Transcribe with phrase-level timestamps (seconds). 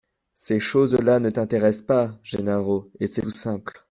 [0.33, 3.79] Ces choses-là ne t’intéressent pas, Gennaro, et c’est tout simple.